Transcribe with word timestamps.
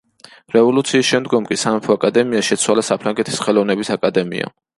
რევოლუციის 0.53 1.03
შემდგომ 1.13 1.45
კი 1.49 1.57
სამეფო 1.65 1.93
აკადემია 1.99 2.41
შეცვალა 2.49 2.85
საფრანგეთის 2.89 3.45
ხელოვნების 3.45 3.95
აკადემიამ. 3.99 4.57